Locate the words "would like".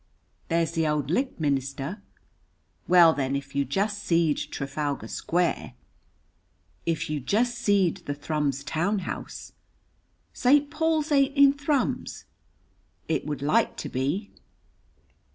13.27-13.77